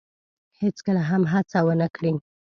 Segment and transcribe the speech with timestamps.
[0.61, 2.13] هیڅکله هم هڅه ونه کړی